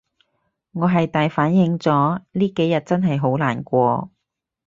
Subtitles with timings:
[0.71, 4.09] 我係大反應咗，呢幾日真係好難過